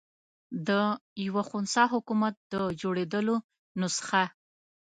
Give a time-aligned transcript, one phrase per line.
[0.67, 0.69] د
[1.25, 3.35] یوه خنثی حکومت د جوړېدلو
[3.81, 4.23] نسخه.